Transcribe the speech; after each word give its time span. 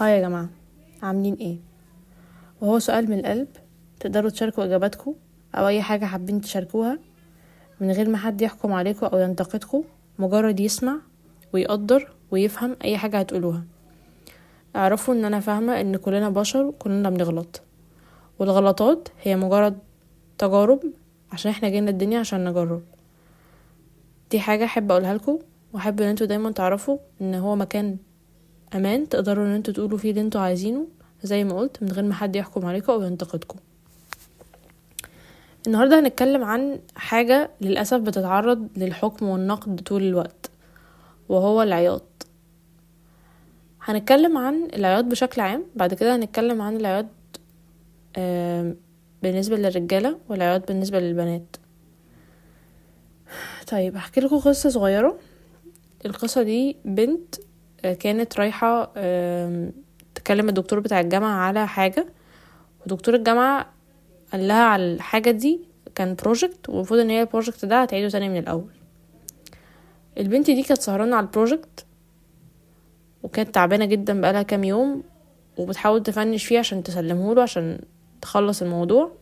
هاي 0.00 0.10
يا 0.16 0.20
جماعة 0.20 0.48
عاملين 1.02 1.34
إيه؟ 1.34 1.56
وهو 2.60 2.78
سؤال 2.78 3.10
من 3.10 3.18
القلب 3.18 3.48
تقدروا 4.00 4.30
تشاركوا 4.30 4.64
إجاباتكم 4.64 5.14
أو 5.54 5.66
أي 5.66 5.82
حاجة 5.82 6.04
حابين 6.04 6.40
تشاركوها 6.40 6.98
من 7.80 7.90
غير 7.90 8.08
ما 8.08 8.18
حد 8.18 8.42
يحكم 8.42 8.72
عليكم 8.72 9.06
أو 9.06 9.18
ينتقدكم 9.18 9.84
مجرد 10.18 10.60
يسمع 10.60 10.96
ويقدر 11.52 12.12
ويفهم 12.30 12.76
أي 12.84 12.98
حاجة 12.98 13.18
هتقولوها. 13.18 13.64
اعرفوا 14.76 15.14
إن 15.14 15.24
أنا 15.24 15.40
فاهمة 15.40 15.80
إن 15.80 15.96
كلنا 15.96 16.30
بشر 16.30 16.64
وكلنا 16.64 17.10
بنغلط 17.10 17.62
والغلطات 18.38 19.08
هي 19.22 19.36
مجرد 19.36 19.78
تجارب 20.38 20.80
عشان 21.32 21.50
إحنا 21.50 21.68
جينا 21.68 21.90
الدنيا 21.90 22.18
عشان 22.20 22.44
نجرب. 22.48 22.82
دي 24.30 24.40
حاجة 24.40 24.64
أحب 24.64 24.90
أقولها 24.90 25.14
لكم 25.14 25.38
وأحب 25.72 26.00
إن 26.00 26.08
أنتوا 26.08 26.26
دايما 26.26 26.50
تعرفوا 26.50 26.98
إن 27.20 27.34
هو 27.34 27.56
مكان 27.56 27.96
أمان 28.74 29.08
تقدروا 29.08 29.44
إن 29.46 29.50
أنتوا 29.50 29.74
تقولوا 29.74 29.98
فيه 29.98 30.10
اللي 30.10 30.20
أنتوا 30.20 30.40
عايزينه. 30.40 30.86
زي 31.22 31.44
ما 31.44 31.58
قلت 31.58 31.82
من 31.82 31.92
غير 31.92 32.04
ما 32.04 32.14
حد 32.14 32.36
يحكم 32.36 32.66
عليكم 32.66 32.92
أو 32.92 33.02
ينتقدكم. 33.02 33.58
النهارده 35.66 36.00
هنتكلم 36.00 36.44
عن 36.44 36.80
حاجة 36.96 37.50
للأسف 37.60 38.00
بتتعرض 38.00 38.68
للحكم 38.76 39.28
والنقد 39.28 39.80
طول 39.80 40.02
الوقت 40.02 40.50
وهو 41.28 41.62
العياط. 41.62 42.26
هنتكلم 43.82 44.38
عن 44.38 44.68
العياط 44.74 45.04
بشكل 45.04 45.40
عام 45.40 45.64
بعد 45.76 45.94
كده 45.94 46.16
هنتكلم 46.16 46.62
عن 46.62 46.76
العياط 46.76 47.06
آم، 48.16 48.76
بالنسبة 49.22 49.56
للرجالة 49.56 50.18
والعياط 50.28 50.68
بالنسبة 50.68 51.00
للبنات. 51.00 51.56
طيب 53.70 53.96
هحكي 53.96 54.20
لكم 54.20 54.38
قصة 54.38 54.70
صغيرة. 54.70 55.18
القصة 56.06 56.42
دي 56.42 56.76
بنت 56.84 57.34
كانت 57.82 58.40
رايحة 58.40 58.84
تكلم 60.14 60.48
الدكتور 60.48 60.80
بتاع 60.80 61.00
الجامعة 61.00 61.36
على 61.46 61.66
حاجة. 61.68 62.06
ودكتور 62.86 63.14
الجامعة 63.14 63.66
قال 64.32 64.48
لها 64.48 64.62
على 64.64 64.94
الحاجة 64.94 65.30
دي 65.30 65.60
كان 65.94 66.14
project 66.14 66.68
ومفروض 66.68 67.00
إن 67.00 67.10
هي 67.10 67.20
ال 67.20 67.25
project 67.25 67.64
ده 67.64 67.82
هتعيده 67.82 68.08
تاني 68.08 68.28
من 68.28 68.36
الأول. 68.36 68.70
البنت 70.18 70.46
دي 70.46 70.62
كانت 70.62 70.80
سهرانة 70.80 71.16
على 71.16 71.26
ال 71.26 71.33
project 71.33 71.86
وكانت 73.22 73.54
تعبانة 73.54 73.84
جدا 73.84 74.20
بقالها 74.20 74.42
كام 74.42 74.64
يوم 74.64 75.02
وبتحاول 75.58 76.02
ت 76.02 76.08
finish 76.08 76.44
فيه 76.44 76.58
عشان 76.58 76.82
تسلمهوله 76.82 77.42
عشان 77.42 77.78
تخلص 78.22 78.62
الموضوع. 78.62 79.12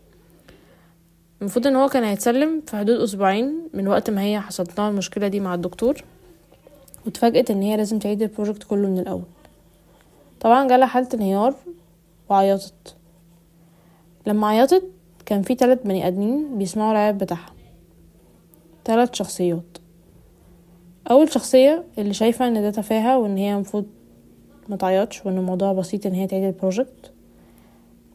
المفروض 1.40 1.66
إن 1.66 1.76
هو 1.76 1.88
كان 1.88 2.04
هيتسلم 2.04 2.62
في 2.66 2.76
حدود 2.76 3.00
أسبوعين 3.00 3.68
من 3.74 3.88
وقت 3.88 4.10
ما 4.10 4.22
هي 4.22 4.40
حصلت 4.40 4.78
لها 4.78 4.88
المشكلة 4.88 5.28
دي 5.28 5.40
مع 5.40 5.54
الدكتور. 5.54 6.04
واتفاجئت 7.06 7.50
إن 7.50 7.62
هي 7.62 7.76
لازم 7.76 7.98
تعيد 7.98 8.22
ال 8.22 8.27
project 8.27 8.62
كله 8.62 8.88
من 8.88 8.98
الأول. 8.98 9.22
طبعا 10.40 10.68
جالها 10.68 10.86
حالة 10.86 11.08
انهيار 11.14 11.54
وعيطت. 12.30 12.96
لما 14.26 14.46
عيطت 14.46 14.84
كان 15.26 15.42
في 15.42 15.54
تلات 15.54 15.86
بني 15.86 16.06
آدمين 16.06 16.58
بيسمعوا 16.58 16.92
العياط 16.92 17.14
بتاعها. 17.14 17.52
تلات 18.84 19.14
شخصيات. 19.14 19.78
أول 21.10 21.32
شخصية 21.32 21.84
اللي 21.98 22.14
شايفة 22.14 22.48
إن 22.48 22.62
ده 22.62 22.70
تفاهة 22.70 23.18
وإن 23.18 23.36
هي 23.36 23.54
المفروض 23.54 23.86
ما 24.68 24.76
تعيطش 24.76 25.26
وإن 25.26 25.38
الموضوع 25.38 25.72
بسيط 25.72 26.06
إن 26.06 26.12
هي 26.12 26.26
تعيد 26.26 26.44
ال 26.44 26.53
project 26.53 27.12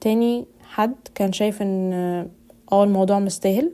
تاني 0.02 0.46
حد 0.64 0.96
كان 1.16 1.32
شايف 1.32 1.62
إن 1.62 1.94
آه 2.72 2.84
الموضوع 2.84 3.20
مستاهل. 3.20 3.72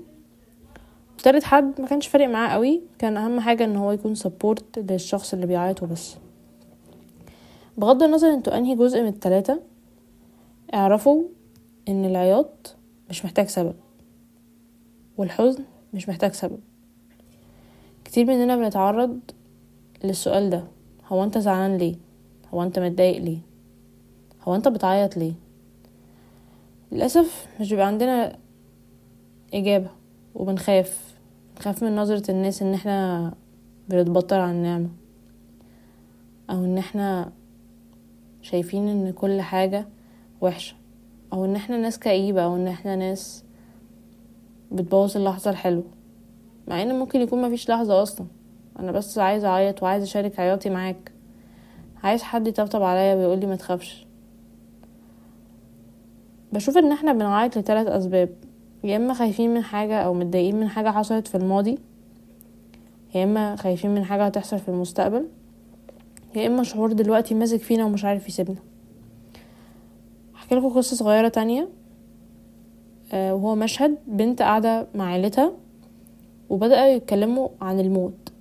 وتالت 1.21 1.43
حد 1.43 1.81
ما 1.81 1.87
كانش 1.87 2.07
فارق 2.07 2.27
معاه 2.27 2.49
قوي. 2.49 2.81
كان 2.99 3.17
أهم 3.17 3.39
حاجة 3.39 3.63
إن 3.63 3.75
هو 3.75 3.91
يكون 3.91 4.15
سبورت 4.15 4.79
للشخص 4.79 5.33
اللي 5.33 5.45
بيعيط 5.45 5.83
وبس 5.83 6.15
بغض 7.77 8.03
النظر 8.03 8.27
إنتوا 8.33 8.57
أنهي 8.57 8.75
جزء 8.75 9.01
من 9.01 9.07
التلاتة 9.07 9.59
اعرفوا 10.73 11.23
إن 11.89 12.05
العياط 12.05 12.75
مش 13.09 13.25
محتاج 13.25 13.47
سبب 13.47 13.75
والحزن 15.17 15.63
مش 15.93 16.09
محتاج 16.09 16.33
سبب. 16.33 16.59
كتير 18.05 18.25
مننا 18.25 18.55
بنتعرض 18.55 19.19
للسؤال 20.03 20.49
ده. 20.49 20.63
هو 21.07 21.23
أنت 21.23 21.37
زعلان 21.37 21.77
ليه؟ 21.77 21.95
هو 22.53 22.63
أنت 22.63 22.79
متضايق 22.79 23.17
ليه؟ 23.17 23.39
هو 24.43 24.55
أنت 24.55 24.67
بتعيط 24.67 25.17
ليه؟ 25.17 25.33
للأسف 26.91 27.47
مش 27.59 27.69
بيبقى 27.69 27.87
عندنا 27.87 28.37
إجابة 29.53 29.89
وبنخاف. 30.35 31.10
بنخاف 31.61 31.83
من 31.83 31.95
نظرة 31.95 32.31
الناس 32.31 32.61
إن 32.61 32.73
إحنا 32.73 33.33
بنتبطر 33.89 34.39
عن 34.39 34.55
النعمة. 34.55 34.89
أو 36.49 36.65
إن 36.65 36.77
إحنا 36.77 37.31
شايفين 38.41 38.87
إن 38.87 39.11
كل 39.11 39.41
حاجة 39.41 39.87
وحشة. 40.41 40.75
أو 41.33 41.45
إن 41.45 41.55
إحنا 41.55 41.77
ناس 41.77 41.99
كئيبة. 41.99 42.43
أو 42.43 42.55
إن 42.55 42.67
إحنا 42.67 42.95
ناس 42.95 43.43
بتبوظ 44.71 45.17
اللحظة 45.17 45.51
الحلوة. 45.51 45.83
مع 46.67 46.81
إن 46.81 46.99
ممكن 46.99 47.21
يكون 47.21 47.41
مفيش 47.41 47.69
لحظة 47.69 48.01
أصلا. 48.01 48.27
أنا 48.79 48.91
بس 48.91 49.17
عايزة 49.17 49.47
أعيط 49.47 49.83
وعايزة 49.83 50.03
أشارك 50.03 50.39
عياطي 50.39 50.69
معاك. 50.69 51.11
عايز 52.03 52.21
حد 52.21 52.47
يطبطب 52.47 52.83
عليا 52.83 53.15
ويقولي 53.15 53.47
ما 53.47 53.55
تخافش. 53.55 54.07
بشوف 56.53 56.77
إن 56.77 56.91
إحنا 56.91 57.13
بنعيط 57.13 57.57
لثلاث 57.57 57.87
أسباب. 57.87 58.29
يا 58.83 58.97
إما 58.97 59.13
خايفين 59.13 59.53
من 59.53 59.61
حاجة 59.63 60.01
أو 60.01 60.13
متضايقين 60.13 60.59
من 60.59 60.67
حاجة 60.67 60.89
حصلت 60.89 61.27
في 61.27 61.35
الماضي 61.35 61.77
يا 63.15 63.23
إما 63.23 63.55
خايفين 63.55 63.95
من 63.95 64.03
حاجة 64.03 64.25
هتحصل 64.25 64.59
في 64.59 64.69
المستقبل 64.69 65.27
يا 66.35 66.47
إما 66.47 66.63
شعور 66.63 66.91
دلوقتي 66.91 67.35
ماسك 67.35 67.59
فينا 67.59 67.85
ومش 67.85 68.05
عارف 68.05 68.27
يسيبنا. 68.27 68.55
احكي 70.35 70.55
لكم 70.55 70.69
قصة 70.69 70.95
صغيرة 70.95 71.27
تانية. 71.27 71.69
آه، 73.13 73.33
وهو 73.33 73.55
مشهد 73.55 73.97
بنت 74.07 74.41
قاعدة 74.41 74.87
مع 74.95 75.05
عيلتها 75.05 75.51
وبدأوا 76.49 76.87
يتكلموا 76.87 77.49
عن 77.61 77.79
الموت. 77.79 78.31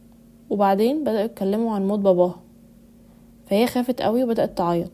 وبعدين 0.51 1.01
بدأوا 1.01 1.21
يتكلموا 1.21 1.75
عن 1.75 1.89
موت 1.89 1.99
باباها. 1.99 2.41
فهي 3.47 3.67
خافت 3.67 4.03
قوي 4.03 4.25
وبدأت 4.25 4.59
تعيط. 4.59 4.91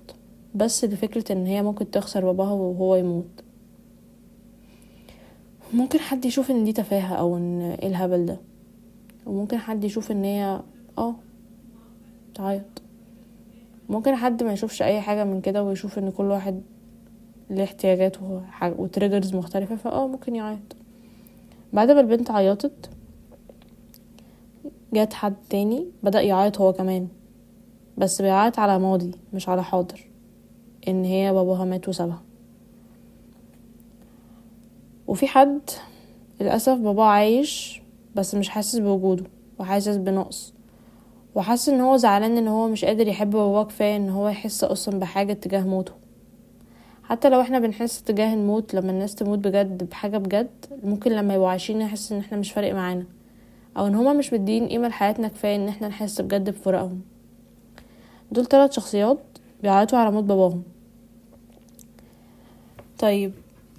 بس 0.55 0.84
لفكرة 0.84 1.33
إن 1.33 1.47
هي 1.47 1.63
ممكن 1.63 1.91
تخسر 1.91 2.25
باباها 2.25 2.53
وهو 2.53 2.97
يموت. 2.97 3.46
ممكن 5.72 5.99
حد 5.99 6.25
يشوف 6.25 6.50
إن 6.50 6.65
دي 6.65 6.72
تفاهة 6.72 7.15
أو 7.15 7.37
إن 7.37 7.60
إيه 7.60 7.88
الهبل 7.88 8.27
ده. 8.27 8.41
وممكن 9.27 9.59
حد 9.59 9.84
يشوف 9.84 10.10
إن 10.10 10.25
هي 10.25 10.60
آه 10.99 11.15
تعيط. 12.34 12.82
ممكن 13.88 14.15
حد 14.15 14.43
ما 14.43 14.53
يشوفش 14.53 14.82
أي 14.82 15.00
حاجة 15.00 15.25
من 15.25 15.41
كده 15.41 15.65
ويشوف 15.65 15.99
إن 15.99 16.10
كل 16.10 16.25
واحد 16.25 16.62
ليه 17.50 17.65
احتياجات 17.65 18.16
وتريجرز 18.62 19.34
مختلفة 19.34 19.77
فآه 19.77 20.06
ممكن 20.06 20.34
يعيط. 20.37 20.77
بعد 21.72 21.91
ما 21.91 22.00
البنت 22.00 22.31
عيطت 22.31 22.91
جات 24.93 25.12
حد 25.12 25.34
تاني 25.50 25.87
بدأ 26.03 26.21
يعيط 26.21 26.60
هو 26.60 26.72
كمان. 26.72 27.09
بس 27.98 28.22
بيعيط 28.22 28.59
على 28.59 28.78
ماضي 28.78 29.10
مش 29.33 29.48
على 29.48 29.65
حاضر. 29.65 30.10
إن 30.88 31.04
هي 31.04 31.33
باباها 31.33 31.65
مات 31.65 31.88
وسابها. 31.88 32.22
وفي 35.09 35.27
حد 35.27 35.61
للأسف 36.41 36.78
باباه 36.78 37.05
عايش 37.05 37.83
بس 38.15 38.34
مش 38.34 38.49
حاسس 38.49 38.78
بوجوده 38.78 39.25
وحاسس 39.59 39.97
بنقص. 39.97 40.55
وحاسس 41.34 41.69
إن 41.69 41.81
هو 41.81 41.97
زعلان 41.97 42.37
إن 42.37 42.49
هو 42.49 42.69
مش 42.69 42.84
قادر 42.84 43.09
يحب 43.09 43.31
باباه 43.31 43.65
كفاية 43.65 43.97
إن 43.97 44.09
هو 44.09 44.28
يحس 44.28 44.65
أصلا 44.65 44.99
بحاجة 44.99 45.33
تجاه 45.33 45.61
موته. 45.62 45.93
حتى 47.05 47.28
لو 47.28 47.41
إحنا 47.41 47.59
بنحس 47.59 48.03
تجاه 48.03 48.34
الموت 48.34 48.75
لما 48.75 48.91
الناس 48.91 49.15
تموت 49.15 49.39
بجد 49.39 49.89
بحاجة 49.91 50.19
بجد 50.19 50.66
ممكن 50.84 51.12
لما 51.12 51.34
يبقوا 51.34 51.49
عايشين 51.49 51.78
نحس 51.78 52.12
إن 52.12 52.19
إحنا 52.19 52.39
مش 52.39 52.53
فارق 52.53 52.75
معانا. 52.75 53.05
أو 53.77 53.87
إن 53.87 53.95
هما 53.95 54.12
مش 54.12 54.33
مدين 54.33 54.69
قيمة 54.69 54.89
لحياتنا 54.89 55.28
كفاية 55.28 55.56
إن 55.56 55.69
إحنا 55.69 55.89
نحس 55.89 56.21
بجد 56.21 56.50
بفراقهم. 56.50 57.00
دول 58.33 58.47
ثلاث 58.47 58.72
شخصيات 58.72 59.19
بيعيطوا 59.62 59.99
على 59.99 60.11
موت 60.11 60.25
باباهم. 60.25 60.62
طيب 62.98 63.33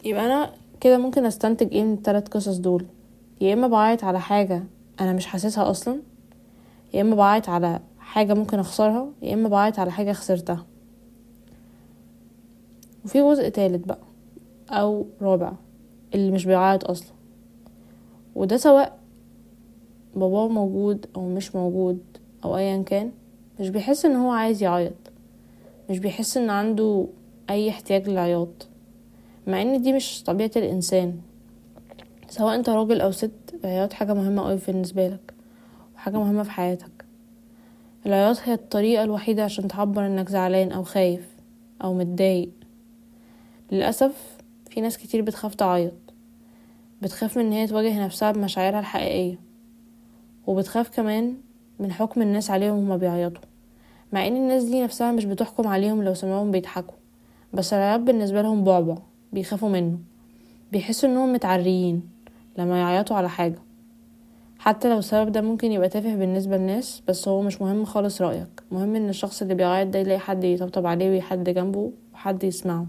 يبقى 0.05 0.25
أنا 0.25 0.51
كده 0.81 0.97
ممكن 0.97 1.25
أستنتج 1.25 1.73
إيه 1.73 1.83
من 1.83 1.93
التلات 1.93 2.27
قصص 2.27 2.57
دول؟ 2.57 2.85
يا 3.41 3.53
إما 3.53 3.67
بعيط 3.67 4.03
على 4.03 4.19
حاجة 4.19 4.63
أنا 4.99 5.13
مش 5.13 5.25
حاسسها 5.25 5.69
أصلا 5.69 5.99
يا 6.93 7.01
إما 7.01 7.15
بعيط 7.15 7.49
على 7.49 7.79
حاجة 7.99 8.33
ممكن 8.33 8.59
أخسرها 8.59 9.07
يا 9.21 9.33
إما 9.33 9.49
بعيط 9.49 9.79
على 9.79 9.91
حاجة 9.91 10.11
خسرتها. 10.11 10.65
وفي 13.05 13.21
جزء 13.21 13.49
تالت 13.49 13.87
بقى 13.87 13.99
أو 14.69 15.05
رابع 15.21 15.53
اللي 16.15 16.31
مش 16.31 16.45
بيعيط 16.45 16.89
أصلا. 16.89 17.13
وده 18.35 18.57
سواء 18.57 18.97
باباه 20.15 20.47
موجود 20.47 21.05
أو 21.15 21.29
مش 21.29 21.55
موجود 21.55 21.99
أو 22.45 22.57
ايا 22.57 22.81
كان 22.83 23.11
مش 23.59 23.69
بيحس 23.69 24.05
إن 24.05 24.15
هو 24.15 24.31
عايز 24.31 24.63
يعيط 24.63 24.93
مش 25.89 25.99
بيحس 25.99 26.37
إن 26.37 26.49
عنده 26.49 27.07
أي 27.49 27.69
احتياج 27.69 28.09
للعياط. 28.09 28.67
مع 29.47 29.61
إن 29.61 29.81
دي 29.81 29.93
مش 29.93 30.23
طبيعة 30.23 30.51
الإنسان. 30.55 31.19
سواء 32.29 32.55
أنت 32.55 32.69
راجل 32.69 33.01
أو 33.01 33.11
ست 33.11 33.31
العياط 33.63 33.93
حاجة 33.93 34.13
مهمة 34.13 34.41
قوي 34.41 34.59
بالنسبة 34.67 35.07
لك 35.07 35.33
وحاجة 35.95 36.17
مهمة 36.17 36.43
في 36.43 36.51
حياتك. 36.51 37.05
العياط 38.05 38.37
هي 38.43 38.53
الطريقة 38.53 39.03
الوحيدة 39.03 39.43
عشان 39.43 39.67
تعبر 39.67 40.05
إنك 40.05 40.29
زعلان 40.29 40.71
أو 40.71 40.83
خايف 40.83 41.27
أو 41.83 41.93
متضايق. 41.93 42.49
للأسف 43.71 44.37
في 44.69 44.81
ناس 44.81 44.97
كتير 44.97 45.21
بتخاف 45.21 45.55
تعيط. 45.55 45.93
بتخاف 47.01 47.37
من 47.37 47.45
إن 47.45 47.51
هي 47.51 47.67
تواجه 47.67 48.05
نفسها 48.05 48.31
بمشاعرها 48.31 48.79
الحقيقية. 48.79 49.39
وبتخاف 50.47 50.89
كمان 50.89 51.35
من 51.79 51.91
حكم 51.91 52.21
الناس 52.21 52.51
عليهم 52.51 52.77
هما 52.77 52.97
بيعيطوا. 52.97 53.43
مع 54.13 54.27
إن 54.27 54.35
الناس 54.35 54.63
دي 54.63 54.83
نفسها 54.83 55.11
مش 55.11 55.25
بتحكم 55.25 55.67
عليهم 55.67 56.03
لو 56.03 56.13
سمعوهم 56.13 56.51
بيضحكوا. 56.51 56.95
بس 57.53 57.73
العياط 57.73 57.99
بالنسبة 57.99 58.41
لهم 58.41 58.63
بعبع. 58.63 58.97
بيخافوا 59.33 59.69
منه. 59.69 59.97
بيحسوا 60.71 61.09
إنهم 61.09 61.33
متعريين 61.33 62.09
لما 62.57 62.79
يعيطوا 62.79 63.15
على 63.17 63.29
حاجة. 63.29 63.59
حتى 64.59 64.89
لو 64.89 64.99
السبب 64.99 65.31
ده 65.31 65.41
ممكن 65.41 65.71
يبقى 65.71 65.89
تافه 65.89 66.15
بالنسبة 66.15 66.57
للناس 66.57 67.01
بس 67.07 67.27
هو 67.27 67.41
مش 67.41 67.61
مهم 67.61 67.85
خالص 67.85 68.21
رأيك. 68.21 68.63
مهم 68.71 68.95
إن 68.95 69.09
الشخص 69.09 69.41
اللي 69.41 69.55
بيعيط 69.55 69.87
ده 69.87 69.99
يلاقي 69.99 70.19
حد 70.19 70.43
يطبطب 70.43 70.85
عليه 70.85 71.17
وحد 71.17 71.49
جنبه 71.49 71.91
وحد 72.13 72.43
يسمعه. 72.43 72.85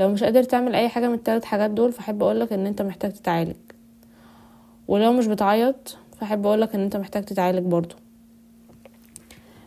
لو 0.00 0.08
مش 0.08 0.24
قادر 0.24 0.42
تعمل 0.42 0.74
أي 0.74 0.88
حاجة 0.88 1.08
من 1.08 1.14
التلات 1.14 1.44
حاجات 1.44 1.70
دول 1.70 1.92
فحب 1.92 2.22
أقولك 2.22 2.52
إن 2.52 2.66
أنت 2.66 2.82
محتاج 2.82 3.12
تتعالج. 3.12 3.56
ولو 4.88 5.12
مش 5.12 5.26
بتعيط 5.26 5.96
فحب 6.20 6.46
أقولك 6.46 6.74
إن 6.74 6.80
أنت 6.80 6.96
محتاج 6.96 7.24
تتعالج 7.24 7.66
برضو 7.66 7.94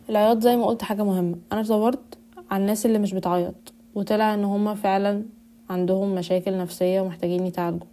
العياط 0.08 0.42
زي 0.42 0.56
ما 0.56 0.66
قلت 0.66 0.82
حاجة 0.82 1.04
مهمة. 1.04 1.36
أنا 1.52 1.62
دورت 1.62 2.18
على 2.50 2.60
الناس 2.60 2.86
اللي 2.86 2.98
مش 2.98 3.14
بتعيط 3.14 3.54
وطلع 3.94 4.34
إن 4.34 4.44
هما 4.44 4.74
فعلا 4.74 5.22
عندهم 5.70 6.14
مشاكل 6.14 6.58
نفسية 6.58 7.00
ومحتاجين 7.00 7.46
يتعالجوا. 7.46 7.86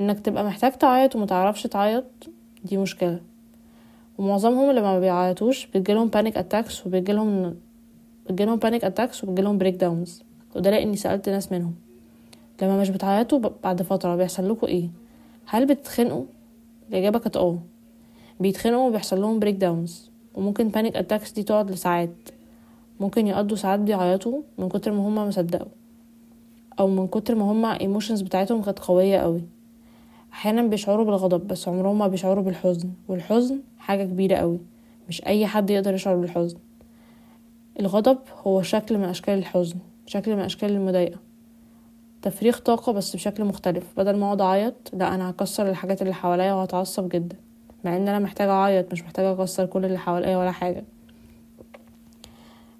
إنك 0.00 0.20
تبقى 0.20 0.44
محتاج 0.44 0.72
تعيط 0.72 1.16
ومتعرفش 1.16 1.62
تعيط 1.62 2.04
دي 2.64 2.76
مشكلة. 2.76 3.20
ومعظمهم 4.18 4.70
اللي 4.70 4.80
ما 4.80 5.00
بيعيطوش 5.00 5.66
بيجيلهم 5.66 6.08
panic 6.08 6.36
attacks 6.36 6.86
وبيجيلهم 6.86 7.56
بيجيلهم 8.28 8.56
panic 8.56 8.84
attacks 8.84 9.24
وبيجيلهم 9.24 9.58
breakdowns 9.58 10.22
وده 10.56 10.70
لاني 10.70 10.96
سألت 10.96 11.28
ناس 11.28 11.52
منهم. 11.52 11.74
لما 12.62 12.80
مش 12.80 12.90
بتعيطوا 12.90 13.40
بعد 13.64 13.82
فترة 13.82 14.16
بيحصل 14.16 14.50
لكم 14.50 14.66
إيه؟ 14.66 14.88
هل 15.46 15.66
بتتخنقوا 15.66 16.24
الإجابة 16.90 17.18
كانت 17.18 17.36
آه. 17.36 17.58
بيتخنقوا 18.40 18.88
وبيحصل 18.88 19.20
لهم 19.20 19.38
breakdowns 19.38 20.10
وممكن 20.34 20.68
panic 20.68 20.96
attacks 20.96 21.32
دي 21.32 21.42
تقعد 21.42 21.70
لساعات. 21.70 22.10
ممكن 23.00 23.26
يقضوا 23.26 23.56
ساعات 23.56 23.80
بيعيطوا 23.80 24.42
من 24.58 24.68
كتر 24.68 24.92
ما 24.92 25.08
هما 25.08 25.26
ما 25.26 25.34
صدقوا 25.34 25.68
أو 26.80 26.86
من 26.86 27.06
كتر 27.06 27.34
ما 27.34 27.44
هما 27.52 27.80
emotions 27.80 28.20
بتاعتهم 28.20 28.62
كانت 28.62 28.78
قوية 28.78 29.18
قوي. 29.18 29.42
أحيانا 30.32 30.62
بيشعروا 30.62 31.04
بالغضب 31.04 31.46
بس 31.46 31.68
عمرهم 31.68 31.98
ما 31.98 32.08
بيشعروا 32.08 32.44
بالحزن. 32.44 32.90
والحزن 33.08 33.60
حاجة 33.78 34.04
كبيرة 34.04 34.36
قوي. 34.36 34.58
مش 35.08 35.26
أي 35.26 35.46
حد 35.46 35.70
يقدر 35.70 35.94
يشعر 35.94 36.16
بالحزن. 36.16 36.56
الغضب 37.80 38.18
هو 38.46 38.62
شكل 38.62 38.98
من 38.98 39.04
أشكال 39.04 39.38
الحزن 39.38 39.76
شكل 40.06 40.36
من 40.36 40.42
أشكال 40.42 40.70
المضايقة. 40.70 41.18
تفريغ 42.22 42.58
طاقة 42.58 42.92
بس 42.92 43.16
بشكل 43.16 43.44
مختلف. 43.44 43.84
بدل 43.96 44.16
ما 44.16 44.26
أقعد 44.26 44.40
أعيط 44.40 44.74
لا 44.92 45.14
أنا 45.14 45.30
هكسر 45.30 45.68
الحاجات 45.70 46.02
اللي 46.02 46.14
حواليا 46.14 46.52
وهتعصب 46.52 47.08
جدا. 47.08 47.36
مع 47.84 47.96
إن 47.96 48.08
أنا 48.08 48.18
محتاجة 48.18 48.50
أعيط 48.50 48.92
مش 48.92 49.02
محتاجة 49.02 49.32
أكسر 49.32 49.66
كل 49.66 49.84
اللي 49.84 49.98
حواليا 49.98 50.36
ولا 50.36 50.50
حاجة. 50.50 50.84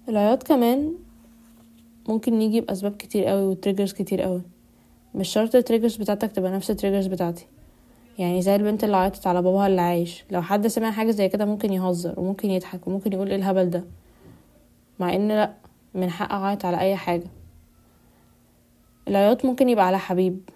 العياط 0.09 0.43
كمان 0.43 0.93
ممكن 2.09 2.41
يجي 2.41 2.61
بأسباب 2.61 2.95
كتير 2.95 3.25
قوي 3.25 3.41
و 3.43 3.49
triggers 3.49 3.93
كتير 3.93 4.21
قوي. 4.21 4.41
مش 5.15 5.29
شرط 5.29 5.55
ال 5.55 5.59
triggers 5.59 5.95
بتاعتك 5.95 6.31
تبقى 6.31 6.51
نفس 6.51 6.71
ال 6.71 6.75
triggers 6.75 7.07
بتاعتي. 7.07 7.45
يعني 8.19 8.41
زي 8.41 8.55
البنت 8.55 8.83
اللي 8.83 8.97
عيطت 8.97 9.27
على 9.27 9.41
باباها 9.41 9.67
اللي 9.67 9.81
عايش. 9.81 10.25
لو 10.31 10.41
حد 10.41 10.67
سمع 10.67 10.91
حاجة 10.91 11.11
زي 11.11 11.29
كده 11.29 11.45
ممكن 11.45 11.73
يهزر 11.73 12.19
وممكن 12.19 12.49
يضحك 12.49 12.87
وممكن 12.87 13.13
يقول 13.13 13.29
إيه 13.29 13.35
الهبل 13.35 13.69
ده. 13.69 13.83
مع 14.99 15.15
إن 15.15 15.27
لأ 15.27 15.53
من 15.93 16.09
حق 16.09 16.33
اعيط 16.33 16.65
على 16.65 16.79
أي 16.79 16.95
حاجة. 16.95 17.27
العياط 19.07 19.45
ممكن 19.45 19.69
يبقى 19.69 19.87
على 19.87 19.99
حبيب 19.99 20.49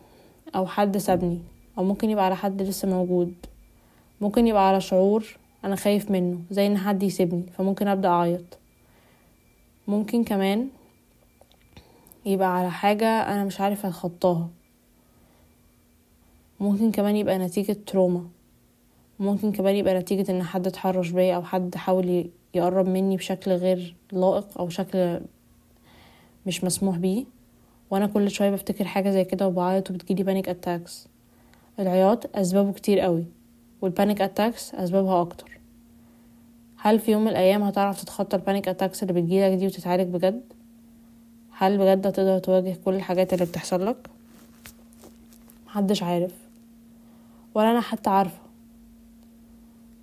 أو 0.56 0.68
حد 0.68 0.98
سابني 0.98 1.40
أو 1.78 1.84
ممكن 1.84 2.10
يبقى 2.10 2.26
على 2.26 2.36
حد 2.36 2.62
لسه 2.62 2.88
موجود. 2.88 3.34
ممكن 4.22 4.48
يبقى 4.48 4.68
على 4.68 4.82
شعور 4.82 5.38
أنا 5.66 5.76
خايف 5.76 6.12
منه 6.12 6.40
زي 6.52 6.68
إن 6.68 6.78
حد 6.78 7.04
يسيبني 7.04 7.44
فممكن 7.58 7.88
أبدأ 7.88 8.10
أعيط. 8.10 8.58
ممكن 9.88 10.24
كمان 10.24 10.68
يبقى 12.26 12.58
على 12.60 12.72
حاجة 12.72 13.06
أنا 13.08 13.44
مش 13.44 13.62
عارف 13.62 13.86
أتخطاها. 13.86 14.50
ممكن 16.60 16.92
كمان 16.92 17.16
يبقى 17.16 17.38
نتيجة 17.38 17.78
trauma 17.86 18.28
ممكن 19.20 19.52
كمان 19.52 19.76
يبقى 19.76 20.00
نتيجة 20.00 20.32
إن 20.32 20.44
حد 20.44 20.68
اتحرش 20.68 21.10
بيا 21.10 21.36
أو 21.36 21.44
حد 21.44 21.76
حاول 21.76 22.30
يقرب 22.54 22.88
مني 22.88 23.18
بشكل 23.18 23.52
غير 23.52 23.96
لائق 24.12 24.58
أو 24.60 24.70
شكل 24.70 25.20
مش 26.46 26.64
مسموح 26.64 26.98
بيه. 26.98 27.26
وأنا 27.92 28.08
كل 28.08 28.32
شوية 28.32 28.50
بفتكر 28.52 28.86
حاجة 28.86 29.10
زي 29.10 29.24
كده 29.26 29.48
وبعيط 29.48 29.92
وبتجيلي 29.92 30.24
panic 30.24 30.50
attacks 30.50 31.08
العياط 31.80 32.36
أسبابه 32.38 32.72
كتير 32.72 33.00
قوي 33.00 33.26
وال 33.82 33.93
panic 33.93 34.22
attacks 34.22 34.76
أسبابها 34.76 35.22
أكتر. 35.22 35.60
هل 36.78 37.00
في 37.00 37.12
يوم 37.12 37.22
من 37.22 37.28
الأيام 37.28 37.64
هتعرف 37.64 38.02
تتخطى 38.04 38.38
ال 38.38 38.43
panic 38.43 38.68
attacks 38.68 39.04
اللي 39.04 39.14
بتجيلك 39.14 39.58
دي 39.58 39.66
وتتعالج 39.68 40.14
بجد؟ 40.14 40.54
هل 41.58 41.78
بجد 41.78 42.08
هتقدر 42.08 42.40
تواجه 42.40 42.78
كل 42.86 42.94
الحاجات 42.94 43.34
اللي 43.34 43.46
بتحصل 43.46 43.86
لك؟ 43.86 44.10
محدش 45.68 46.04
عارف. 46.04 46.32
ولا 47.56 47.72
أنا 47.72 47.82
حتى 47.82 48.10
عارفة. 48.10 48.40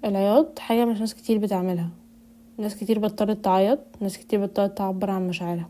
العياط 0.05 0.59
حاجة 0.59 0.85
مش 0.85 0.99
ناس 1.01 1.15
كتير 1.15 1.39
بتعملها. 1.39 1.89
ناس 2.59 2.77
كتير 2.77 2.99
بطلت 2.99 3.45
تعيط 3.45 3.79
ناس 4.01 4.19
كتير 4.19 4.47
بطلت 4.47 4.79
تعبر 4.79 5.11
عن 5.11 5.29
مشاعرها. 5.29 5.69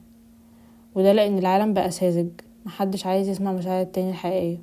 وده 0.94 1.12
لأن 1.12 1.38
العالم 1.38 1.75
بقى 1.75 1.90
ساذج. 1.90 2.29
محدش 2.67 3.06
عايز 3.06 3.29
يسمع 3.29 3.52
مشاعر 3.52 3.82
التاني 3.82 4.11
الحقيقية. 4.11 4.58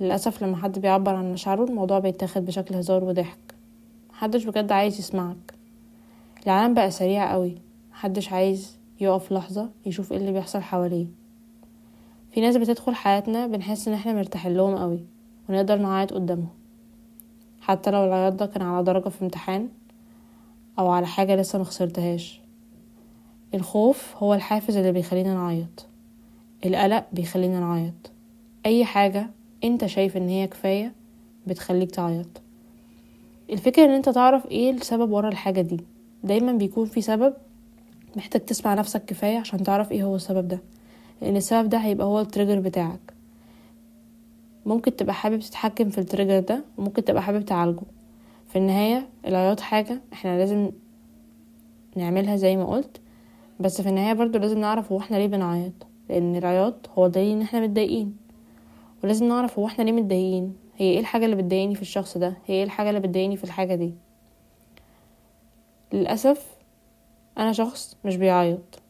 للأسف 0.00 0.42
لما 0.42 0.56
حد 0.56 0.78
بيعبر 0.78 1.14
عن 1.14 1.32
مشاعره 1.32 1.64
الموضوع 1.64 1.98
بيتاخد 1.98 2.46
بشكل 2.46 2.74
هزار 2.74 3.04
وضحك. 3.04 3.38
محدش 4.10 4.44
بجد 4.44 4.72
عايز 4.72 4.98
يسمعك. 4.98 5.54
العالم 6.46 6.74
بقى 6.74 6.90
سريع 6.90 7.32
قوي. 7.32 7.54
محدش 7.92 8.32
عايز 8.32 8.81
يقف 9.02 9.32
لحظة 9.32 9.70
يشوف 9.86 10.12
إيه 10.12 10.18
اللي 10.18 10.32
بيحصل 10.32 10.62
حواليه. 10.62 11.06
في 12.32 12.40
ناس 12.40 12.56
بتدخل 12.56 12.94
حياتنا 12.94 13.46
بنحس 13.46 13.88
إن 13.88 13.94
إحنا 13.94 14.12
مرتاحين 14.12 14.56
لهم 14.56 14.76
قوي 14.76 15.00
ونقدر 15.48 15.76
نعيط 15.76 16.12
قدامهم. 16.12 16.48
حتى 17.60 17.90
لو 17.90 18.04
العياط 18.04 18.32
ده 18.32 18.46
كان 18.46 18.62
على 18.62 18.84
درجة 18.84 19.08
في 19.08 19.22
امتحان 19.22 19.68
أو 20.78 20.90
على 20.90 21.06
حاجة 21.06 21.36
لسه 21.36 21.58
مخسرتهاش 21.58 22.40
الخوف 23.54 24.16
هو 24.16 24.34
الحافز 24.34 24.76
اللي 24.76 24.92
بيخلينا 24.92 25.34
نعيط. 25.34 25.86
القلق 26.66 27.06
بيخلينا 27.12 27.60
نعيط. 27.60 28.10
أي 28.66 28.84
حاجة 28.84 29.30
أنت 29.64 29.86
شايف 29.86 30.16
إن 30.16 30.28
هي 30.28 30.46
كفاية 30.46 30.92
بتخليك 31.46 31.90
تعيط. 31.90 32.26
الفكرة 33.50 33.84
إن 33.84 33.90
أنت 33.90 34.08
تعرف 34.08 34.46
إيه 34.46 34.70
السبب 34.70 35.10
ورا 35.10 35.28
الحاجة 35.28 35.60
دي. 35.60 35.80
دايما 36.24 36.52
بيكون 36.52 36.86
في 36.86 37.00
سبب 37.00 37.34
محتاج 38.16 38.44
تسمع 38.44 38.74
نفسك 38.74 39.04
كفاية 39.04 39.38
عشان 39.38 39.62
تعرف 39.62 39.92
إيه 39.92 40.04
هو 40.04 40.16
السبب 40.16 40.48
ده. 40.48 40.58
لأن 41.22 41.36
السبب 41.36 41.68
ده 41.68 41.78
هيبقى 41.78 42.06
هو 42.06 42.20
ال 42.20 42.25
trigger 42.25 42.60
بتاعك. 42.60 43.12
ممكن 44.66 44.96
تبقى 44.96 45.14
حابب 45.14 45.40
تتحكم 45.40 45.88
في 45.90 45.98
ال 45.98 46.03
trigger 46.03 46.40
ده 46.40 46.64
وممكن 46.78 47.04
تبقى 47.04 47.22
حابب 47.22 47.44
تعالجه. 47.44 47.82
في 48.48 48.56
النهاية 48.58 49.08
العياط 49.26 49.60
حاجة 49.60 50.00
إحنا 50.12 50.38
لازم 50.38 50.70
نعملها 51.96 52.36
زي 52.36 52.56
ما 52.56 52.64
قلت. 52.64 53.00
بس 53.60 53.80
في 53.80 53.88
النهاية 53.88 54.12
برضو 54.12 54.38
لازم 54.38 54.58
نعرف 54.58 54.92
هو 54.92 54.98
إحنا 54.98 55.16
ليه 55.16 55.26
بنعيط. 55.26 55.72
لأن 56.08 56.36
العياط 56.36 56.90
هو 56.98 57.06
دليل 57.08 57.36
ان 57.36 57.42
إحنا 57.42 57.60
متضايقين. 57.60 58.16
ولازم 59.04 59.28
نعرف 59.28 59.58
هو 59.58 59.66
إحنا 59.66 59.84
ليه 59.84 59.92
متضايقين. 59.92 60.54
هي 60.76 60.86
إيه 60.90 61.00
الحاجة 61.00 61.24
اللي 61.24 61.36
بتضايقني 61.36 61.74
في 61.74 61.82
الشخص 61.82 62.18
ده؟ 62.18 62.28
هي 62.46 62.54
إيه 62.54 62.64
الحاجة 62.64 62.88
اللي 62.88 63.00
بتضايقني 63.00 63.36
في 63.36 63.44
الحاجة 63.44 63.74
دي؟ 63.74 63.94
للأسف 65.92 66.46
أنا 67.38 67.52
شخص 67.52 67.96
مش 68.04 68.16
بيعيط. 68.16 68.82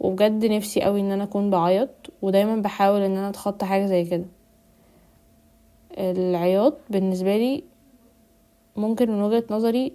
وبجد 0.00 0.44
نفسي 0.44 0.82
قوي 0.82 1.00
إن 1.00 1.10
أنا 1.10 1.24
أكون 1.24 1.50
بعيط 1.50 1.88
ودايما 2.22 2.56
بحاول 2.56 3.00
إن 3.00 3.16
أنا 3.16 3.28
أتخطى 3.28 3.66
حاجة 3.66 3.86
زي 3.86 4.04
كده. 4.04 4.24
العياط 5.98 6.78
بالنسبة 6.90 7.36
لي 7.36 7.64
ممكن 8.76 9.10
من 9.10 9.22
وجهة 9.22 9.44
نظري 9.50 9.92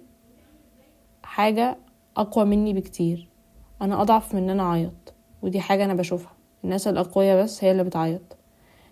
حاجة 1.22 1.76
أقوى 2.16 2.44
مني 2.44 2.72
بكتير. 2.72 3.28
أنا 3.82 4.02
أضعف 4.02 4.34
من 4.34 4.42
إن 4.42 4.50
أنا 4.50 4.62
أعيط 4.62 5.14
ودي 5.42 5.60
حاجة 5.60 5.84
أنا 5.84 5.94
بشوفها. 5.94 6.32
الناس 6.64 6.88
الأقوياء 6.88 7.42
بس 7.42 7.64
هي 7.64 7.72
اللي 7.72 7.84
بتعيط. 7.84 8.36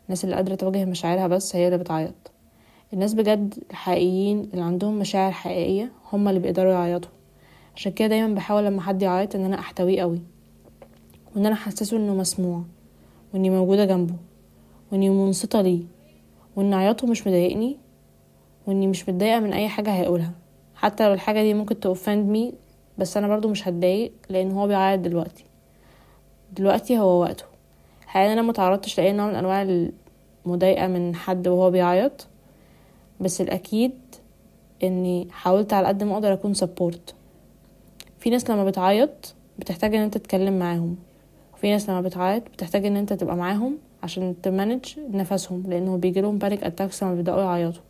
الناس 0.04 0.24
اللي 0.24 0.36
قادرة 0.36 0.54
تواجه 0.54 0.84
مشاعرها 0.84 1.26
بس 1.26 1.56
هي 1.56 1.66
اللي 1.66 1.78
بتعيط. 1.78 2.14
الناس 2.92 3.14
بجد 3.14 3.64
الحقيقيين 3.70 4.40
اللي 4.40 4.62
عندهم 4.62 4.98
مشاعر 4.98 5.32
حقيقية 5.32 5.92
هما 6.12 6.30
اللي 6.30 6.40
بيقدروا 6.40 6.72
يعيطوا. 6.72 7.10
عشان 7.76 7.92
كده 7.92 8.08
دايما 8.08 8.34
بحاول 8.34 8.64
لما 8.64 8.82
حد 8.82 9.02
يعيط 9.02 9.34
إن 9.36 9.44
أنا 9.44 9.58
أحتويه 9.58 10.00
قوي 10.00 10.20
وإن 11.34 11.46
أنا 11.46 11.54
أحسسه 11.54 11.96
إنه 11.96 12.14
مسموع 12.14 12.62
وإني 13.34 13.50
موجودة 13.50 13.84
جنبه 13.84 14.14
وإني 14.92 15.10
منصتة 15.10 15.60
ليه 15.60 15.80
وإن 16.56 16.74
عياطه 16.74 17.06
مش 17.06 17.26
مضايقني 17.26 17.76
وإني 18.66 18.86
مش 18.86 19.08
متضايقة 19.08 19.40
من 19.40 19.52
أي 19.52 19.68
حاجة 19.68 19.90
هيقولها 19.90 20.32
حتى 20.74 21.06
لو 21.06 21.12
الحاجة 21.14 21.42
دي 21.42 21.54
ممكن 21.54 21.80
تأوفند 21.80 22.28
مي 22.28 22.52
بس 22.98 23.16
أنا 23.16 23.28
برضو 23.28 23.48
مش 23.48 23.68
هتضايق 23.68 24.12
لأن 24.28 24.52
هو 24.52 24.66
بيعيط 24.66 25.00
دلوقتي. 25.00 25.44
دلوقتي 26.56 26.98
هو 26.98 27.20
وقته. 27.22 27.44
حاليا 28.06 28.32
أنا 28.32 28.42
متعرضتش 28.42 29.00
لأي 29.00 29.12
نوع 29.12 29.26
من 29.26 29.34
أنواع 29.34 29.62
المضايقة 30.46 30.86
من 30.86 31.14
حد 31.14 31.48
وهو 31.48 31.70
بيعيط 31.70 32.26
بس 33.20 33.40
الأكيد 33.40 33.92
إني 34.82 35.28
حاولت 35.30 35.72
على 35.72 35.88
قد 35.88 36.02
ما 36.02 36.14
أقدر 36.14 36.32
أكون 36.32 36.54
support 36.54 37.14
في 38.24 38.30
ناس 38.30 38.50
لما 38.50 38.64
بتعيط 38.64 39.34
بتحتاج 39.58 39.94
إن 39.94 40.02
أنت 40.02 40.18
تتكلم 40.18 40.58
معاهم. 40.58 40.96
وفي 41.54 41.70
ناس 41.70 41.90
لما 41.90 42.00
بتعيط 42.00 42.42
بتحتاج 42.48 42.86
إن 42.86 42.96
أنت 42.96 43.12
تبقى 43.12 43.36
معاهم 43.36 43.78
عشان 44.02 44.34
ت 44.42 44.48
manage 44.48 44.84
نفسهم 45.10 45.62
لأنه 45.68 45.96
بيجيلهم 45.96 46.38
panic 46.38 46.64
attacks 46.64 47.02
لما 47.02 47.14
بيبدأوا 47.14 47.42
يعيطوا. 47.42 47.82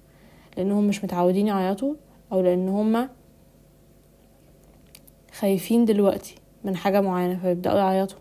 لأنهم 0.57 0.89
مش 0.89 1.05
متعودين 1.05 1.47
يعيطوا 1.47 1.95
أو 2.33 2.41
لأن 2.41 2.69
هما 2.69 3.09
خايفين 5.33 5.85
دلوقتي 5.85 6.35
من 6.65 6.77
حاجة 6.77 7.01
معينة 7.01 7.39
فبيبدأوا 7.39 7.79
يعيطوا. 7.79 8.19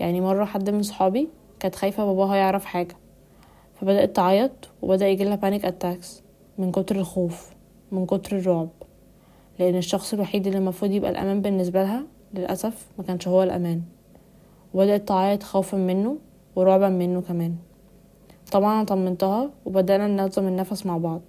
يعني 0.00 0.20
مرة 0.20 0.44
حد 0.44 0.70
من 0.70 0.82
صحابي 0.82 1.28
كانت 1.60 1.74
خايفة 1.74 2.04
باباها 2.06 2.36
يعرف 2.36 2.64
حاجة 2.64 2.96
فبدأت 3.80 4.16
تعيط 4.16 4.68
وبدأ 4.82 5.08
يجيلها 5.08 5.36
panic 5.36 5.64
attacks 5.64 6.22
من 6.58 6.72
كتر 6.72 6.96
الخوف 6.96 7.50
من 7.92 8.06
كتر 8.06 8.36
الرعب. 8.36 8.68
لأن 9.58 9.76
الشخص 9.76 10.14
الوحيد 10.14 10.46
اللي 10.46 10.58
المفروض 10.58 10.90
يبقى 10.90 11.10
الأمان 11.10 11.42
بالنسبة 11.42 11.82
لها 11.82 12.02
للأسف 12.34 12.86
ما 12.98 13.04
كانش 13.04 13.28
هو 13.28 13.42
الأمان. 13.42 13.82
وبدات 14.74 15.08
تعيط 15.08 15.42
خوفا 15.42 15.76
منه 15.76 16.18
ورعبا 16.56 16.88
منه 16.88 17.20
كمان. 17.20 17.56
طبعا 18.52 18.74
أنا 18.74 18.84
طمنتها 18.84 19.50
وبدأنا 19.64 20.06
ننظم 20.06 20.48
النفس 20.48 20.86
مع 20.86 20.98
بعض. 20.98 21.20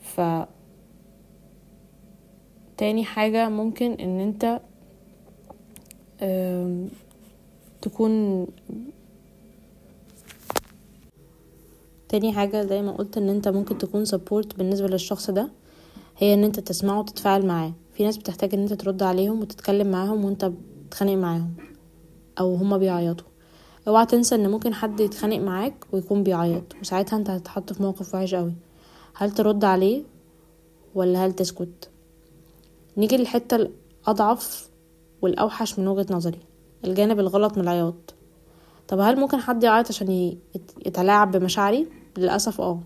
ف 0.00 0.20
تاني 2.76 3.04
حاجة 3.04 3.48
ممكن 3.48 3.92
إن 3.92 4.20
أنت 4.20 4.60
تكون 7.82 8.46
تاني 12.08 12.32
حاجة 12.32 12.62
زي 12.62 12.82
ما 12.82 12.92
قلت 12.92 13.18
إن 13.18 13.28
أنت 13.28 13.48
ممكن 13.48 13.78
تكون 13.78 14.04
سبورت 14.04 14.58
بالنسبة 14.58 14.88
للشخص 14.88 15.30
ده. 15.30 15.48
هي 16.18 16.34
إن 16.34 16.44
أنت 16.44 16.60
تسمعه 16.60 16.98
وتتفاعل 16.98 17.46
معاه. 17.46 17.72
في 17.94 18.04
ناس 18.04 18.16
بتحتاج 18.16 18.54
إن 18.54 18.60
أنت 18.60 18.72
ترد 18.72 19.02
عليهم 19.02 19.40
وتتكلم 19.40 19.90
معاهم 19.90 20.24
وأنت 20.24 20.44
بتتخانق 20.44 21.12
معاهم 21.12 21.54
أو 22.40 22.54
هما 22.54 22.76
بيعيطوا. 22.76 23.26
أوعى 23.88 24.06
تنسى 24.06 24.34
إن 24.34 24.50
ممكن 24.50 24.74
حد 24.74 25.00
يتخانق 25.00 25.36
معاك 25.38 25.74
ويكون 25.92 26.22
بيعيط. 26.22 26.62
وساعتها 26.80 27.16
أنت 27.16 27.30
هتتحط 27.30 27.72
في 27.72 27.82
موقف 27.82 28.14
وحش 28.14 28.34
قوي 28.34 28.54
هل 29.14 29.30
ترد 29.30 29.64
عليه 29.64 30.02
ولا 30.94 31.26
هل 31.26 31.32
تسكت؟ 31.32 31.90
نيجي 32.96 33.16
للحتة 33.16 33.68
الأضعف 34.06 34.68
والأوحش 35.22 35.78
من 35.78 35.88
وجهة 35.88 36.06
نظري 36.10 36.40
الجانب 36.84 37.20
الغلط 37.20 37.56
من 37.58 37.62
العياط. 37.62 38.14
طب 38.88 39.00
هل 39.00 39.20
ممكن 39.20 39.38
حد 39.38 39.64
يعيط 39.64 39.88
عشان 39.88 40.36
يتلاعب 40.86 41.30
بمشاعري؟ 41.30 41.86
للأسف 42.18 42.60
آه. 42.60 42.80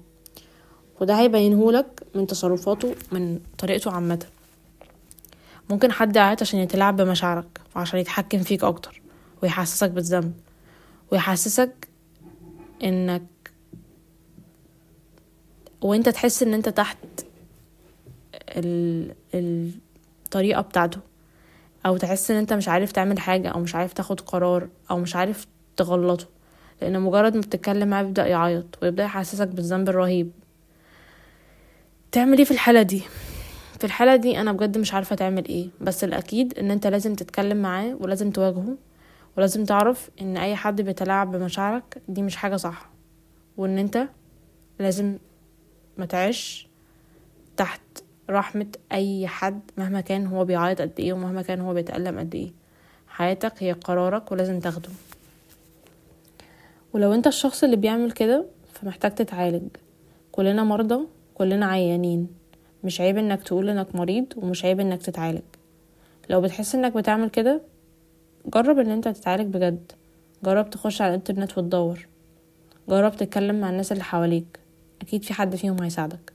وده 1.03 1.21
هيبينهولك 1.21 2.03
من 2.15 2.27
تصرفاته 2.27 2.95
من 3.13 3.41
طريقته 3.59 3.91
عامة. 3.91 4.27
ممكن 5.71 5.93
حد 5.93 6.17
يعيط 6.17 6.43
عشان 6.43 6.61
يتلاعب 6.61 6.97
بمشاعرك 6.97 7.61
وعشان 7.77 8.01
يتحكم 8.01 8.39
فيك 8.39 8.65
أكتر 8.65 9.03
ويحسسك 9.43 9.91
بالذنب 9.91 10.33
ويحسسك 11.13 11.89
إنك 12.85 13.23
وأنت 15.81 16.09
تحس 16.09 16.43
إن 16.43 16.55
أنت 16.55 16.69
تحت 16.69 16.99
ال... 18.49 19.15
الطريقة 19.35 20.61
بتاعته 20.61 21.01
أو 21.87 21.97
تحس 21.97 22.31
إن 22.31 22.37
أنت 22.37 22.53
مش 22.53 22.69
عارف 22.69 22.93
تعمل 22.93 23.19
حاجة 23.19 23.49
أو 23.49 23.61
مش 23.61 23.75
عارف 23.75 23.93
تاخد 23.93 24.21
قرار 24.21 24.69
أو 24.91 24.99
مش 24.99 25.17
عارف 25.17 25.47
تغلطه. 25.77 26.27
لأن 26.83 27.01
مجرد 27.01 27.35
ما 27.35 27.41
بتتكلم 27.41 27.89
معاه 27.89 28.03
بيبدأ 28.03 28.27
يعيط 28.27 28.79
ويبدأ 28.83 29.05
يحسسك 29.05 29.49
بالذنب 29.49 29.89
الرهيب. 29.89 30.31
تعمل 32.13 32.39
إيه 32.39 32.45
في 32.45 32.51
الحالة 32.51 32.83
دي؟ 32.83 33.03
في 33.79 33.85
الحالة 33.85 34.17
دي 34.17 34.41
أنا 34.41 34.53
بجد 34.53 34.79
مش 34.79 34.95
عارفة 34.95 35.17
تعمل 35.17 35.49
إيه 35.49 35.69
بس 35.81 36.05
الأكيد 36.05 36.59
إن 36.59 36.71
أنت 36.71 36.87
لازم 36.87 37.15
تتكلم 37.15 37.57
معاه 37.63 37.97
ولازم 38.01 38.31
تواجهه 38.31 38.77
ولازم 39.37 39.65
تعرف 39.65 40.11
إن 40.21 40.37
أي 40.37 40.57
حد 40.57 40.81
بيتلاعب 40.81 41.33
بمشاعرك 41.33 42.03
دي 42.09 42.23
مش 42.23 42.37
حاجة 42.37 42.57
صح 42.57 42.91
وإن 43.57 43.79
أنت 43.79 44.09
لازم 44.81 45.19
ما 45.99 46.07
تعيش 46.07 46.69
تحت 47.57 47.81
رحمة 48.31 48.67
أي 48.93 49.27
حد 49.27 49.61
مهما 49.79 50.01
كان 50.01 50.27
هو 50.27 50.45
بيعيط 50.45 50.81
قد 50.81 50.93
إيه 50.99 51.13
ومهما 51.13 51.43
كان 51.43 51.61
هو 51.61 51.75
بيتألم 51.75 52.19
قد 52.19 52.35
إيه. 52.35 52.53
حياتك 53.09 53.63
هي 53.63 53.73
قرارك 53.73 54.33
ولازم 54.33 54.61
تاخده. 54.61 54.89
ولو 56.93 57.15
أنت 57.15 57.27
الشخص 57.27 57.65
اللي 57.65 57.77
بيعمل 57.77 58.13
كده 58.13 58.47
فمحتاج 58.73 59.15
تتعالج. 59.15 59.69
كلنا 60.33 60.65
مرضى 60.65 60.99
كلنا 61.35 61.67
عيانين. 61.67 62.29
مش 62.85 63.01
عيب 63.01 63.19
إنك 63.19 63.43
تقول 63.43 63.69
إنك 63.69 63.95
مريض 63.95 64.27
ومش 64.37 64.65
عيب 64.65 64.81
إنك 64.81 65.03
تتعالج. 65.03 65.43
لو 66.31 66.41
بتحس 66.41 66.75
إنك 66.75 66.97
بتعمل 66.97 67.31
كده 67.31 67.63
جرب 68.47 68.79
إن 68.79 68.91
أنت 68.91 69.09
تتعالج 69.09 69.55
بجد. 69.55 69.93
جرب 70.45 70.71
تخش 70.71 71.03
على 71.03 71.09
الإنترنت 71.09 71.59
وتدور. 71.59 72.07
جرب 72.89 73.17
تتكلم 73.17 73.61
مع 73.61 73.71
الناس 73.71 73.93
اللي 73.93 74.05
حواليك. 74.05 74.61
أكيد 75.03 75.25
في 75.25 75.35
حد 75.35 75.57
فيهم 75.57 75.83
هيساعدك. 75.83 76.33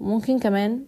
ممكن 0.00 0.38
كمان 0.38 0.84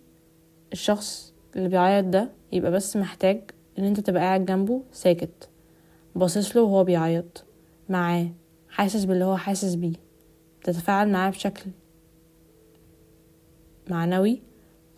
الشخص 0.72 1.32
اللي 1.56 1.68
بيعيط 1.68 2.04
ده 2.04 2.28
يبقى 2.52 2.70
بس 2.72 2.96
محتاج 2.96 3.40
إن 3.78 3.84
أنت 3.84 4.00
تبقى 4.00 4.22
قاعد 4.22 4.46
جنبه 4.46 4.82
ساكت. 4.92 5.48
باصص 6.14 6.56
له 6.56 6.62
وهو 6.62 6.84
بيعيط. 6.84 7.44
معاه. 7.88 8.28
حاسس 8.68 9.04
باللي 9.04 9.24
هو 9.24 9.36
حاسس 9.36 9.74
بيه. 9.74 10.05
تتفاعل 10.66 11.08
معاه 11.08 11.30
بشكل 11.30 11.70
معنوي 13.90 14.42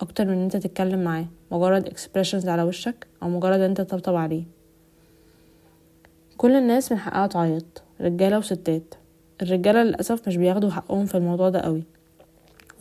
أكتر 0.00 0.24
من 0.24 0.32
إن 0.32 0.42
أنت 0.42 0.56
تتكلم 0.56 1.04
معاه 1.04 1.26
مجرد 1.52 1.86
اكسبريشنز 1.86 2.48
على 2.48 2.62
وشك 2.62 3.06
أو 3.22 3.28
مجرد 3.28 3.60
أنت 3.60 3.80
تطبطب 3.80 4.14
عليه. 4.14 4.44
كل 6.36 6.50
الناس 6.52 6.92
من 6.92 6.98
حقها 6.98 7.26
تعيط 7.26 7.82
رجالة 8.00 8.38
وستات. 8.38 8.94
الرجالة 9.42 9.82
للأسف 9.82 10.28
مش 10.28 10.36
بياخدوا 10.36 10.70
حقهم 10.70 11.06
في 11.06 11.14
الموضوع 11.14 11.48
ده 11.48 11.60
قوي 11.60 11.82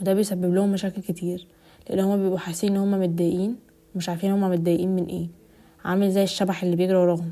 وده 0.01 0.13
بيسبب 0.13 0.53
لهم 0.53 0.72
مشاكل 0.72 1.01
كتير 1.01 1.48
لأن 1.89 2.00
هما 2.00 2.17
بيبقوا 2.17 2.38
حاسين 2.38 2.72
إن 2.72 2.77
هما 2.77 2.98
متضايقين 2.98 3.56
ومش 3.96 4.10
عارفين 4.10 4.32
هما 4.32 4.50
متضايقين 4.50 4.96
من 4.96 5.06
إيه 5.06 5.27
عامل 5.86 6.12
زي 6.12 6.24
الشبح 6.24 6.63
اللي 6.63 6.75
بيجري 6.75 6.98
وراهم. 6.98 7.32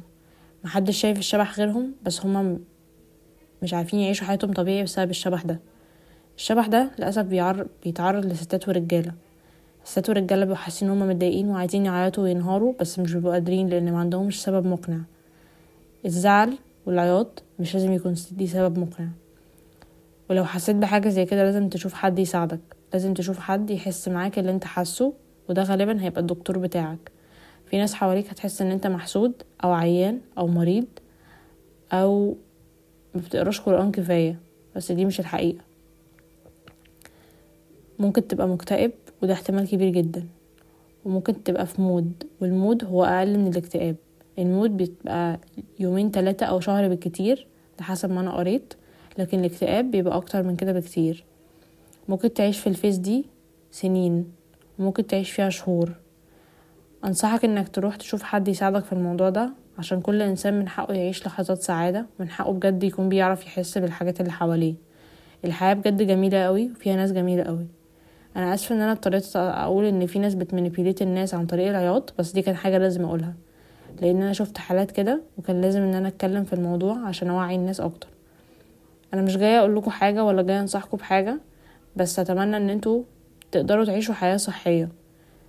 محدش 0.64 0.98
شايف 0.98 1.18
الشبح 1.18 1.60
غيرهم 1.60 1.92
بس 2.04 2.26
هما 2.26 2.60
مش 3.66 3.74
عارفين 3.74 4.00
يعيشوا 4.00 4.28
حياتهم 4.28 4.54
طبيعي 4.54 4.84
بسبب 4.84 5.10
الشبح 5.10 5.44
ده. 5.44 5.60
الشبح 6.38 6.68
ده 6.68 6.92
للأسف 7.00 7.24
بيعرض 7.24 7.68
بيتعرض 7.84 8.26
لستات 8.26 8.68
ورجالة. 8.70 9.14
الستات 9.84 10.10
والرجالة 10.10 10.42
بيبقوا 10.42 10.56
حاسين 10.58 10.90
إن 10.90 10.98
هما 10.98 11.14
متضايقين 11.14 11.50
وعايزين 11.50 11.86
يعيطوا 11.86 12.24
وينهاروا 12.24 12.74
بس 12.80 13.00
مش 13.00 13.14
بيبقوا 13.14 13.34
قادرين 13.34 13.70
لأن 13.70 13.92
ما 13.92 14.00
عندهمش 14.00 14.42
سبب 14.44 14.66
مقنع. 14.68 15.00
الزعل 16.06 16.58
والعياط 16.86 17.44
مش 17.60 17.74
لازم 17.74 17.94
يكون 17.94 18.16
دي 18.32 18.48
سبب 18.48 18.80
مقنع. 18.80 19.08
ولو 20.30 20.46
حسيت 20.46 20.76
بحاجة 20.76 21.10
زي 21.10 21.26
كده 21.26 21.44
لازم 21.44 21.70
تشوف 21.70 21.94
حد 21.94 22.20
يساعدك. 22.20 22.60
لازم 22.94 23.14
تشوف 23.14 23.40
حد 23.40 23.70
يحس 23.70 24.08
معاك 24.08 24.40
اللي 24.40 24.52
انت 24.52 24.64
حاسه 24.66 25.14
وده 25.50 25.64
غالبا 25.64 26.02
هيبقى 26.02 26.22
الدكتور 26.22 26.58
بتاعك. 26.58 27.12
في 27.70 27.78
ناس 27.78 27.94
حواليك 27.94 28.30
هتحس 28.30 28.62
إن 28.62 28.72
انت 28.72 28.88
محسود 28.88 29.34
أو 29.64 29.72
عيان 29.74 30.20
أو 30.38 30.48
مريض 30.48 30.86
أو 31.94 32.38
مبتقراش 33.16 33.62
قرآن 33.62 33.92
كفاية 33.92 34.40
بس 34.76 34.92
دي 34.92 35.06
مش 35.06 35.20
الحقيقة. 35.20 35.60
ممكن 38.00 38.28
تبقى 38.28 38.48
مكتئب 38.48 38.92
وده 39.22 39.34
احتمال 39.34 39.68
كبير 39.70 39.90
جدا 39.90 40.26
وممكن 41.06 41.44
تبقى 41.44 41.66
في 41.66 41.82
mood 41.82 42.24
وال 42.42 42.56
mood 42.56 42.84
هو 42.86 43.04
أقل 43.04 43.38
من 43.40 43.48
الاكتئاب. 43.48 43.96
ال 44.40 44.47
mood 44.47 44.78
بيبقى 44.78 45.40
يومين 45.80 46.12
تلاتة 46.12 46.46
أو 46.46 46.60
شهر 46.60 46.88
بالكتير 46.88 47.48
ده 47.80 47.84
حسب 47.84 48.12
ما 48.12 48.20
أنا 48.22 48.32
قريت 48.36 48.74
لكن 49.18 49.40
الاكتئاب 49.40 49.92
بيبقى 49.92 50.18
أكتر 50.18 50.44
من 50.44 50.56
كده 50.56 50.72
بكتير. 50.74 51.24
ممكن 52.10 52.34
تعيش 52.34 52.60
في 52.60 52.68
ال 52.68 52.72
phase 52.72 52.96
دي 52.98 53.26
سنين 53.72 54.32
وممكن 54.80 55.08
تعيش 55.08 55.32
فيها 55.32 55.50
شهور. 55.50 55.92
أنصحك 57.06 57.46
إنك 57.46 57.70
تروح 57.70 57.96
تشوف 57.96 58.24
حد 58.24 58.48
يساعدك 58.48 58.84
في 58.84 58.94
الموضوع 58.94 59.30
ده. 59.30 59.52
عشان 59.79 60.01
كل 60.01 60.22
إنسان 60.22 60.60
من 60.60 60.70
حقه 60.70 60.94
يعيش 60.94 61.27
لحظات 61.27 61.62
سعادة 61.62 62.05
من 62.20 62.29
حقه 62.29 62.53
بجد 62.53 62.84
يكون 62.84 63.10
بيعرف 63.10 63.46
يحس 63.46 63.77
بالحاجات 63.77 64.22
اللي 64.22 64.32
حواليه. 64.32 64.75
الحياة 65.46 65.74
بجد 65.74 66.01
جميلة 66.01 66.44
قوي 66.44 66.72
وفيها 66.72 66.96
ناس 66.96 67.12
جميلة 67.12 67.44
قوي. 67.44 67.67
أنا 68.36 68.53
آسفة 68.53 68.75
إن 68.75 68.82
أنا 68.82 68.91
اضطريت 68.91 69.36
أقول 69.36 69.86
إن 69.86 70.05
في 70.05 70.20
ناس 70.20 70.36
بتمانيبيوليت 70.36 71.01
الناس 71.01 71.34
عن 71.34 71.46
طريق 71.46 71.70
العياط 71.70 72.13
بس 72.20 72.32
دي 72.32 72.41
كانت 72.41 72.58
حاجة 72.58 72.77
لازم 72.77 73.05
أقولها. 73.05 73.34
لأن 74.01 74.22
أنا 74.22 74.34
شفت 74.34 74.58
حالات 74.58 74.91
كده 74.91 75.22
وكان 75.38 75.62
لازم 75.62 75.82
إن 75.82 75.94
أنا 75.94 76.08
أتكلم 76.08 76.44
في 76.44 76.53
الموضوع 76.53 76.98
عشان 76.98 77.29
أوعي 77.29 77.55
الناس 77.55 77.82
أكتر. 77.82 78.08
أنا 79.13 79.22
مش 79.22 79.38
جاية 79.38 79.60
أقول 79.60 79.75
لكم 79.75 79.91
حاجة 79.91 80.24
ولا 80.24 80.41
جاية 80.41 80.60
أنصحكم 80.60 80.98
بحاجة 80.98 81.39
بس 81.96 82.20
أتمنى 82.20 82.58
إن 82.58 82.70
أنتوا 82.70 83.03
تقدروا 83.51 83.86
تعيشوا 83.86 84.13
حياة 84.13 84.38
صحية. 84.38 84.89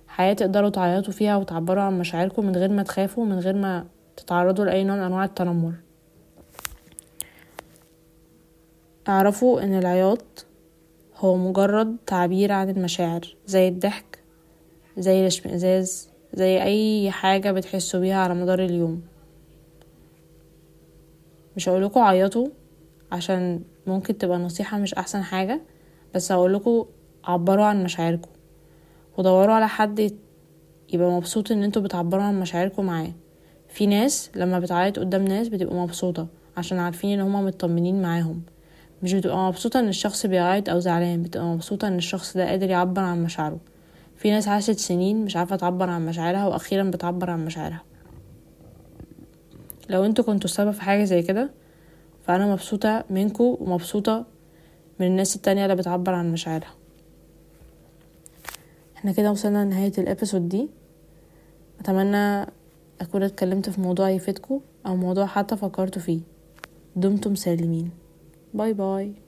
حياة 0.07 0.33
تقدروا 0.33 0.69
تعيطوا 0.69 1.13
فيها 1.13 1.35
وتعبروا 1.37 1.83
عن 1.83 1.99
مشاعركم 1.99 2.45
من 2.45 2.55
غير 2.55 2.71
ما 2.71 2.83
تخافوا 2.83 3.25
من 3.25 3.39
غير 3.39 3.55
ما 3.55 3.85
تتعرضوا 4.17 4.65
لأي 4.65 4.83
نوع 4.83 4.95
من 4.95 5.01
أنواع 5.03 5.25
التنمر. 5.25 5.73
اعرفوا 9.07 9.61
إن 9.63 9.79
العياط 9.79 10.45
هو 11.15 11.35
مجرد 11.37 11.97
تعبير 12.07 12.51
عن 12.51 12.69
المشاعر 12.69 13.35
زي 13.45 13.67
الضحك 13.67 14.19
زي 14.97 15.21
الاشمئزاز 15.21 16.09
زي 16.33 16.63
أي 16.63 17.11
حاجة 17.11 17.51
بتحسوا 17.51 17.99
بيها 17.99 18.17
على 18.17 18.33
مدار 18.33 18.59
اليوم. 18.59 19.01
مش 21.55 21.69
هقولكوا 21.69 22.01
عيطوا 22.01 22.47
عشان 23.11 23.61
ممكن 23.87 24.17
تبقى 24.17 24.37
نصيحة 24.37 24.77
مش 24.77 24.93
أحسن 24.93 25.21
حاجة 25.21 25.61
بس 26.15 26.31
هقولكوا 26.31 26.85
عبروا 27.23 27.65
عن 27.65 27.83
مشاعركم 27.83 28.29
ودوروا 29.17 29.53
على 29.55 29.67
حد 29.67 30.17
يبقى 30.93 31.11
مبسوط 31.11 31.51
إن 31.51 31.63
أنتوا 31.63 31.81
بتعبروا 31.81 32.23
عن 32.23 32.39
مشاعركم 32.39 32.85
معاه. 32.85 33.11
في 33.77 33.85
ناس 33.85 34.29
لما 34.35 34.59
بتعيط 34.59 34.99
قدام 34.99 35.25
ناس 35.25 35.47
بتبقى 35.47 35.75
مبسوطة 35.75 36.27
عشان 36.57 36.79
عارفين 36.79 37.19
إن 37.19 37.25
هما 37.25 37.41
مطمنين 37.41 38.01
معاهم. 38.01 38.41
مش 39.03 39.13
بتبقى 39.13 39.37
مبسوطة 39.37 39.79
إن 39.79 39.87
الشخص 39.87 40.25
بيعيط 40.25 40.69
أو 40.69 40.79
زعلان 40.79 41.23
بتبقى 41.23 41.45
مبسوطة 41.45 41.87
إن 41.87 41.97
الشخص 41.97 42.37
ده 42.37 42.49
قادر 42.49 42.69
يعبر 42.69 43.01
عن 43.01 43.23
مشاعره. 43.23 43.59
في 44.15 44.31
ناس 44.31 44.47
عاشت 44.47 44.79
سنين 44.79 45.25
مش 45.25 45.35
عارفة 45.35 45.55
تعبر 45.55 45.89
عن 45.89 46.05
مشاعرها 46.05 46.47
وأخيرا 46.47 46.83
بتعبر 46.83 47.29
عن 47.29 47.45
مشاعرها. 47.45 47.83
لو 49.89 50.05
أنتوا 50.05 50.23
كنتوا 50.23 50.49
السبب 50.49 50.71
في 50.71 50.81
حاجة 50.81 51.03
زي 51.03 51.21
كده 51.21 51.49
فأنا 52.27 52.51
مبسوطة 52.51 53.03
منكو 53.09 53.57
ومبسوطة 53.61 54.25
من 54.99 55.07
الناس 55.07 55.35
التانية 55.35 55.63
اللي 55.63 55.75
بتعبر 55.75 56.13
عن 56.13 56.31
مشاعرها. 56.31 56.73
إحنا 58.97 59.11
كده 59.11 59.31
وصلنا 59.31 59.65
لنهاية 59.65 59.93
ال 59.97 60.04
episode 60.04 60.49
دي. 60.49 60.69
أتمنى 61.79 62.56
أكون 63.01 63.23
اتكلمت 63.23 63.69
في 63.69 63.81
موضوع 63.81 64.09
يفيدكم 64.09 64.59
أو 64.85 64.95
موضوع 64.95 65.25
حتى 65.25 65.57
فكرتوا 65.57 66.01
فيه. 66.01 66.21
دمتم 66.95 67.35
سالمين. 67.35 67.89
bye 68.53 68.73
bye. 68.73 69.26